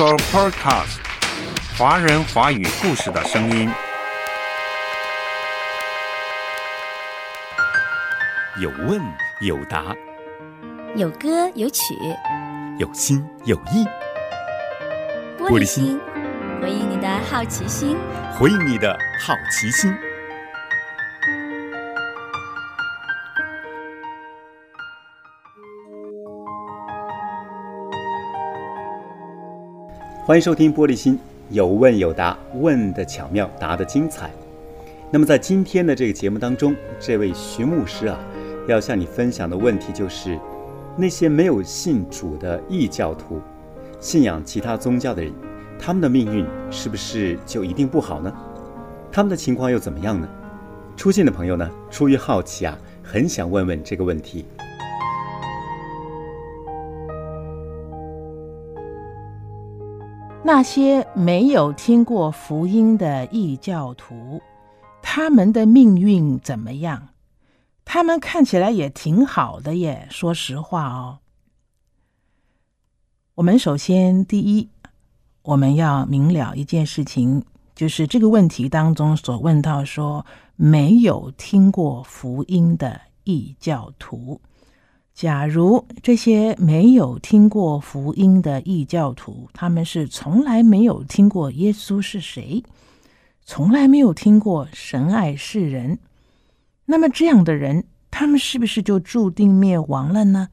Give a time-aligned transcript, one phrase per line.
[0.00, 0.96] Show Podcast，
[1.76, 3.70] 华人华语故事的声音。
[8.62, 8.98] 有问
[9.42, 9.94] 有答，
[10.96, 11.82] 有歌有曲，
[12.78, 13.86] 有心有意。
[15.38, 16.00] 玻璃心，
[16.62, 17.94] 回应你的好奇心。
[18.38, 19.94] 回应你的好奇心。
[30.30, 31.16] 欢迎收听《玻璃心》，
[31.48, 34.30] 有问有答，问的巧妙，答的精彩。
[35.10, 38.16] 那么在今天的这个节目当中，这位徐牧师啊，
[38.68, 40.38] 要向你分享的问题就是：
[40.96, 43.40] 那些没有信主的异教徒，
[43.98, 45.32] 信仰其他宗教的人，
[45.76, 48.32] 他们的命运是不是就一定不好呢？
[49.10, 50.28] 他们的情况又怎么样呢？
[50.96, 54.46] 出信的朋友呢，出于好奇啊，很想问问这个问题。
[60.52, 64.42] 那些没有听过福音的异教徒，
[65.00, 67.10] 他们的命运怎么样？
[67.84, 70.08] 他们看起来也挺好的耶。
[70.10, 71.18] 说实话哦，
[73.36, 74.68] 我们首先第一，
[75.42, 77.44] 我们要明了一件事情，
[77.76, 84.40] 就是这个问题当中所问到说没有听过福音的异教徒。
[85.12, 92.62] 假如这些没有听过福音的异教徒，他们是从来没有听过耶稣是谁，
[93.44, 95.98] 从来没有听过神爱世人，
[96.86, 100.48] 那么这样的人，他们是不是就注定灭亡了呢？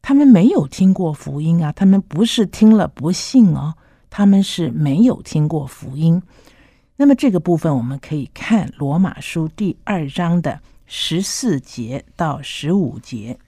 [0.00, 3.74] 他们没有听过福音啊，他们不是听了不信哦，
[4.08, 6.22] 他们是没有听过福音。
[6.96, 13.38] 那么这个部分，我们可以看罗马书第二章的十四节到十五节。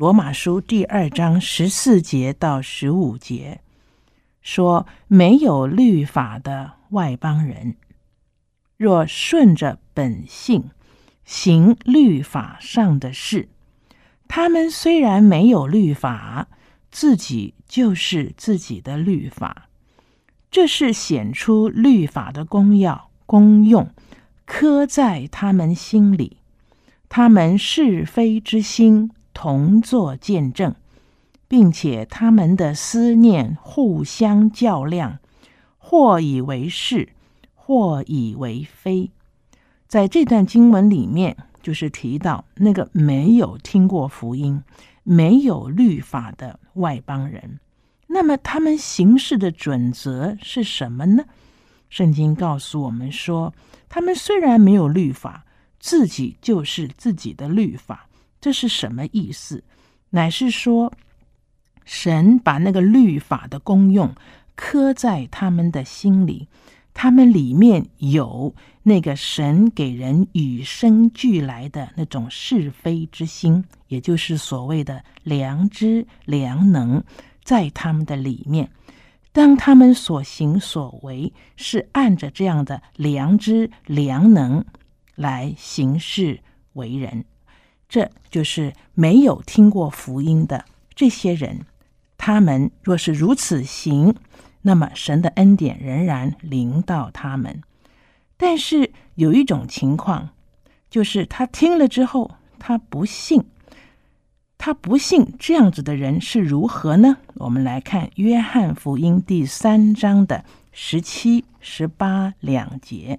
[0.00, 3.60] 罗马书第二章十四节到十五节
[4.40, 7.76] 说：“没有律法的外邦人，
[8.78, 10.70] 若顺着本性
[11.26, 13.50] 行律法上的事，
[14.26, 16.48] 他们虽然没有律法，
[16.90, 19.68] 自己就是自己的律法。
[20.50, 23.92] 这是显出律法的功要功用，
[24.46, 26.38] 刻在他们心里，
[27.10, 29.10] 他们是非之心。”
[29.42, 30.74] 同作见证，
[31.48, 35.18] 并且他们的思念互相较量，
[35.78, 37.08] 或以为是，
[37.54, 39.10] 或以为非。
[39.88, 44.62] 在这段经文里面，就是提到那个没有听过福音、
[45.04, 47.60] 没有律法的外邦人。
[48.08, 51.24] 那么他们行事的准则是什么呢？
[51.88, 53.54] 圣经告诉我们说，
[53.88, 55.46] 他们虽然没有律法，
[55.78, 58.06] 自己就是自己的律法。
[58.40, 59.62] 这是什么意思？
[60.10, 60.92] 乃是说，
[61.84, 64.14] 神把那个律法的功用
[64.54, 66.48] 刻在他们的心里，
[66.94, 77.02] 他们里面有那个神给人与生俱来的那种是非之心，也就是所谓的良知、良能，
[77.44, 78.70] 在他们的里面。
[79.32, 84.64] 当他们所行所为是按着这样的良知、良能
[85.14, 86.40] 来行事
[86.72, 87.24] 为人。
[87.90, 90.64] 这就是没有听过福音的
[90.94, 91.66] 这些人，
[92.16, 94.14] 他们若是如此行，
[94.62, 97.60] 那么神的恩典仍然临到他们。
[98.36, 100.30] 但是有一种情况，
[100.88, 103.44] 就是他听了之后，他不信，
[104.56, 107.16] 他不信这样子的人是如何呢？
[107.34, 113.18] 我们来看约翰福音第三章的十七、十八两节。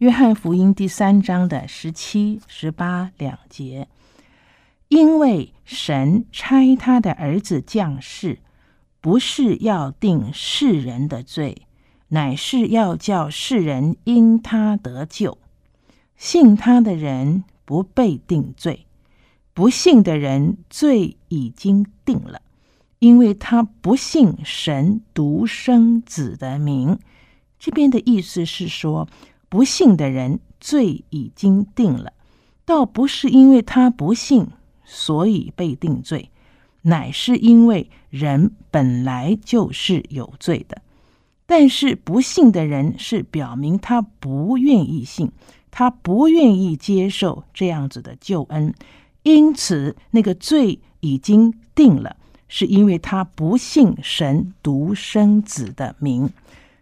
[0.00, 3.86] 约翰福音第三章的十七、十八两节，
[4.88, 8.38] 因为神差他的儿子降世，
[9.02, 11.66] 不是要定世人的罪，
[12.08, 15.36] 乃是要叫世人因他得救。
[16.16, 18.86] 信他的人不被定罪，
[19.52, 22.40] 不信的人罪已经定了，
[23.00, 26.98] 因为他不信神独生子的名。
[27.58, 29.06] 这边的意思是说。
[29.50, 32.14] 不信的人罪已经定了，
[32.64, 34.46] 倒不是因为他不信，
[34.84, 36.30] 所以被定罪，
[36.82, 40.80] 乃是因为人本来就是有罪的。
[41.46, 45.32] 但是不信的人是表明他不愿意信，
[45.72, 48.72] 他不愿意接受这样子的救恩，
[49.24, 52.14] 因此那个罪已经定了，
[52.46, 56.30] 是因为他不信神独生子的名。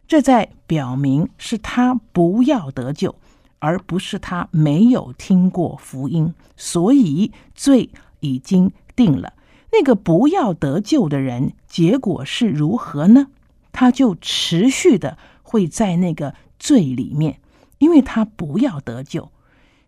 [0.09, 3.15] 这在表明是他不要得救，
[3.59, 7.91] 而不是他没有听过福音，所以罪
[8.21, 9.35] 已经定了。
[9.71, 13.27] 那个不要得救的人，结果是如何呢？
[13.71, 17.39] 他就持续的会在那个罪里面，
[17.77, 19.31] 因为他不要得救。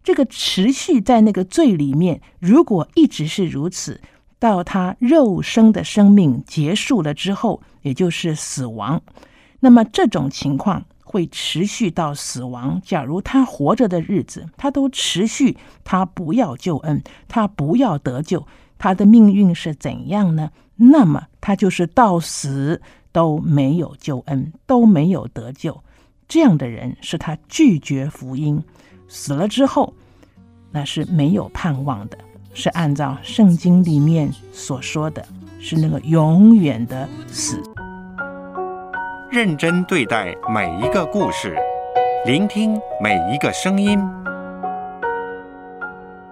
[0.05, 4.03] 这个持续在那个罪里面，如果一直是如此，
[4.39, 9.03] 到他肉身的生命结束了之后，也就是死亡，
[9.61, 12.81] 那么这种情况会持续到死亡。
[12.85, 18.47] 假如他活着的日子，他都持续，他不要救恩，他不要得救，
[18.79, 20.51] 他的命运是怎样呢？
[20.77, 22.81] 那么他就是到死
[23.13, 25.83] 都没有救恩，都没有得救。
[26.27, 28.63] 这样的人是他拒绝福音。
[29.09, 29.93] 死了之后，
[30.71, 32.17] 那是没有盼望的，
[32.55, 35.27] 是按照圣经里面所说的，
[35.59, 37.61] 是那个永远的死。
[39.33, 41.57] 认真对待每一个故事，
[42.27, 43.97] 聆听每一个声音，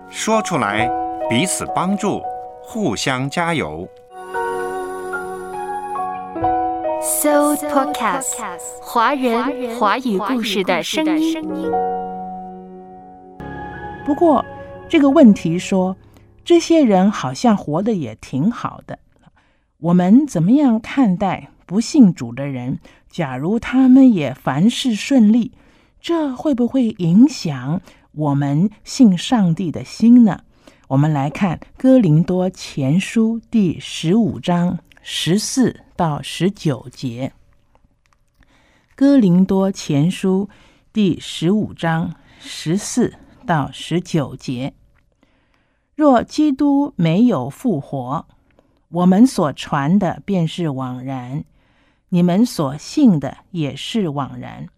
[0.08, 0.90] 说出来，
[1.30, 2.20] 彼此帮助，
[2.60, 3.88] 互相加油。
[7.00, 8.34] So Podcast，
[8.82, 11.40] 华人华语故事的声音。
[14.04, 14.44] 不过，
[14.88, 15.96] 这个问题说，
[16.44, 18.98] 这些人好像活得也挺好的。
[19.78, 22.78] 我们怎么样看待不信主的人？
[23.10, 25.52] 假如他们也凡事顺利，
[26.00, 27.82] 这会不会影响
[28.12, 30.40] 我们信上帝的心呢？
[30.88, 37.32] 我们来看《哥林多前书》第十五章十四到十九节，
[38.96, 40.48] 《哥林多前书》
[40.90, 43.14] 第十五章十四。
[43.46, 44.74] 到十九节，
[45.94, 48.26] 若基督没有复活，
[48.90, 51.44] 我们所传的便是枉然，
[52.10, 54.68] 你们所信的也是枉然，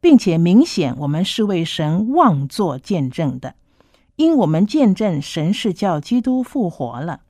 [0.00, 3.54] 并且明显我们是为神妄作见证的，
[4.16, 7.20] 因我们见证神是叫基督复活了。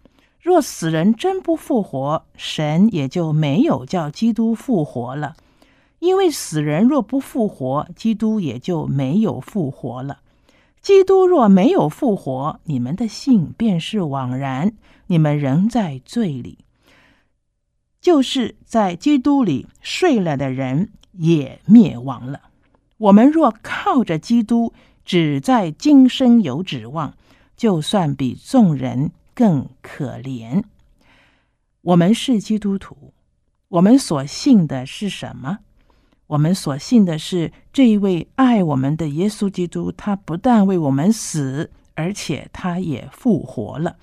[0.40, 5.36] 若死人真不复活，神也就没有叫基督复活了，
[5.98, 10.20] 因为死人若不复活，基督也就没有复活了。
[10.80, 14.72] 基督若没有复活，你们的信便是枉然，
[15.08, 16.58] 你们仍在罪里。
[18.08, 22.40] 就是在基督里睡了的人也灭亡了。
[22.96, 24.72] 我们若靠着基督，
[25.04, 27.12] 只在今生有指望，
[27.54, 30.62] 就算比众人更可怜。
[31.82, 33.12] 我们是基督徒，
[33.68, 35.58] 我们所信的是什么？
[36.28, 43.98] 我们所信的是这一位爱我们的耶稣基督，他不但为我们死，而且他也复活了。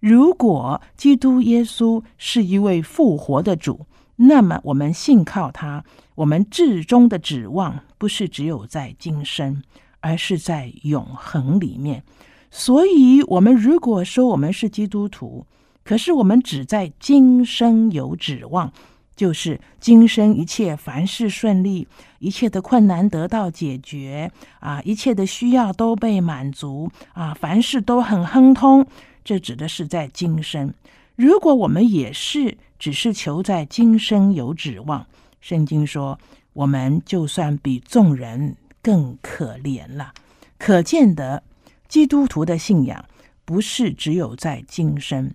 [0.00, 3.86] 如果基督耶稣是一位复活的主，
[4.16, 5.84] 那么我们信靠他，
[6.14, 9.62] 我们至终的指望不是只有在今生，
[10.00, 12.02] 而是在永恒里面。
[12.50, 15.46] 所以，我们如果说我们是基督徒，
[15.84, 18.72] 可是我们只在今生有指望。
[19.18, 21.88] 就是今生一切凡事顺利，
[22.20, 24.30] 一切的困难得到解决
[24.60, 28.86] 啊，一切的需要都被满足啊，凡事都很亨通。
[29.24, 30.72] 这指的是在今生。
[31.16, 35.04] 如果我们也是只是求在今生有指望，
[35.40, 36.16] 圣经说
[36.52, 40.12] 我们就算比众人更可怜了。
[40.58, 41.42] 可见得
[41.88, 43.04] 基督徒的信仰
[43.44, 45.28] 不是只有在今生。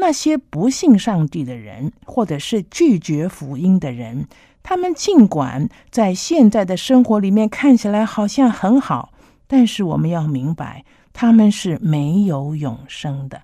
[0.00, 4.26] 那些不信上帝的人，或者是拒绝福音的人，
[4.62, 9.12] 他们尽管在现在的生活里面看起来好像很好，
[9.46, 13.42] 但是我们要明白，他们是没有永生的。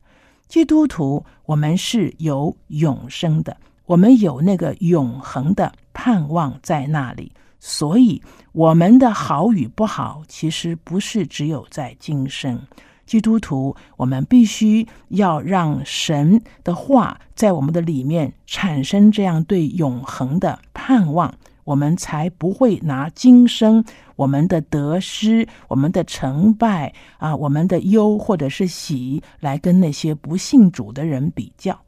[0.49, 7.31] 基督徒，我们是有永生的，我们有那个永恒的盼望在那里。
[7.59, 8.23] 所以，
[8.53, 12.61] 我们的好与不好，其实不是只有在今生。
[13.07, 21.33] 基督徒，我们必须要让神的话在我们的里面产生这样对永恒的盼望，
[21.65, 23.85] 我们才不会拿今生
[24.17, 31.81] 我们的得失、我们的成败啊、我们的忧或者是喜来跟那些不信主的人比较。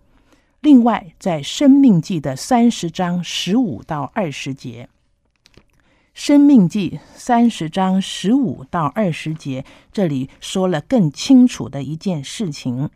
[0.61, 4.89] 另外，在《生命记》的三十章十五到二十节。
[6.19, 12.91] 生命记三十章十五到二十节，这里说了更清楚的一件事情。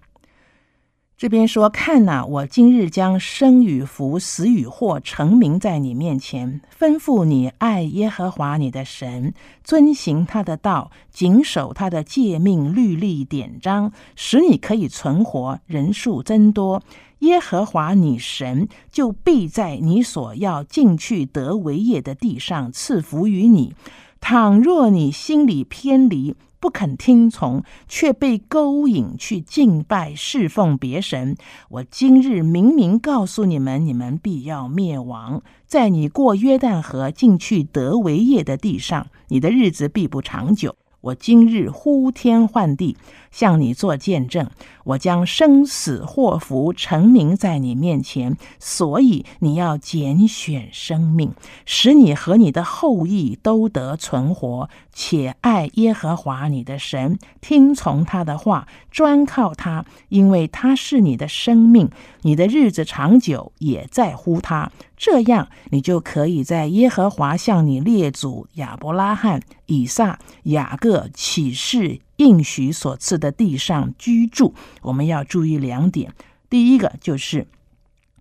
[1.22, 16.82] 这边说：“看呐，我今日将生与福、死与祸成名在你面前，吩咐你爱耶和华你的神，遵行他的道，谨守他的诫命、律例、典章，使你可以存活，人数增多。
[17.20, 23.76] 耶和华你神就必在你所要进去得为业的地上赐福于你。
[24.20, 31.36] 倘若你心里偏离，不肯听从，却被勾引去敬拜侍奉别神。
[31.68, 35.42] 我今日明明告诉你们，你们必要灭亡。
[35.66, 40.76] 在你过约旦河进去得为业的地上，你的日子必不长久。
[41.02, 42.96] 我今日呼天唤地，
[43.30, 44.48] 向你做见证。
[44.84, 51.32] 我将生死祸福成名在你面前，所以你要拣选生命，
[51.64, 61.90] 使你和你的后裔都得存活，且爱耶和华你的神，听从他的话，专靠他，因为他是你的生命，
[62.22, 64.70] 你的日子长久也在乎他。
[64.96, 69.42] 这样，你就可以在耶和华向你列祖亚伯拉罕、
[69.72, 74.54] 以撒、雅各启示应许所赐的地上居住。
[74.82, 76.12] 我们要注意两点：
[76.50, 77.46] 第一个就是，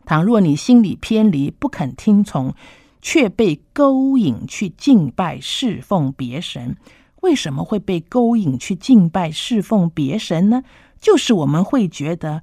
[0.05, 2.55] 倘若你心里偏离，不肯听从，
[3.01, 6.77] 却被勾引去敬拜侍奉别神，
[7.21, 10.63] 为什么会被勾引去敬拜侍奉别神呢？
[10.99, 12.41] 就是我们会觉得。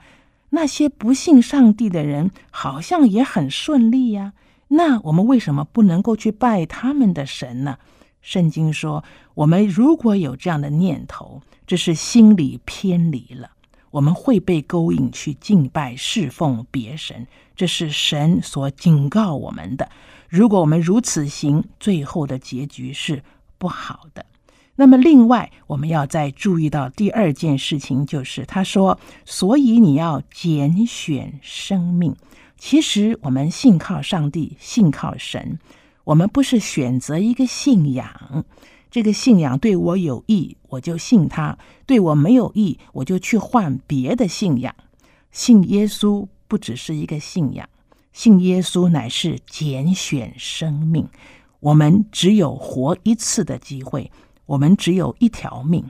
[0.51, 4.33] 那些不信上帝的人好像也很顺利呀，
[4.69, 7.77] 那我们为什么不能够去拜他们的神呢？
[8.21, 13.51] 圣经说，我们如果有这样的念头，这是心理偏离了，
[13.91, 19.89] 我们会被勾引去敬拜侍奉别神，这是神所警告我们的。
[20.29, 23.23] 如果我们如此行，最后的结局是
[23.57, 24.27] 不好的。
[24.77, 32.15] 那么，另外我们要再注意到第二件事情，就是他说：“所以你要拣选生命。”
[32.57, 35.59] 其实我们信靠上帝，信靠神，
[36.09, 38.47] 我们不是选择一个信仰，
[38.91, 44.75] 这个信仰对我有益，我就信他；对我没有益，我就去换别的信仰。
[45.33, 47.69] 信耶稣不只是一个信仰，
[48.15, 51.07] 信耶稣乃是拣选生命。
[51.61, 54.11] 我们只有活一次的机会。
[54.47, 55.85] 我们只有一条命，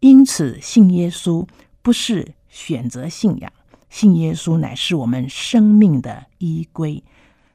[0.00, 1.46] 因此信耶稣
[1.80, 3.50] 不是选择信仰，
[3.88, 7.02] 信耶稣乃是我们生命的依归。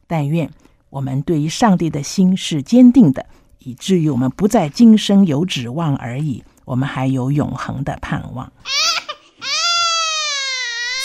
[0.07, 0.49] 但愿
[0.89, 3.25] 我们对于上帝的心是坚定的，
[3.59, 8.51] 以至于我们不在今生有指望而已，我们还有永恒的盼望。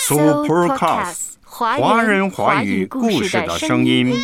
[0.07, 4.15] Supercast 华人华语故事的声音。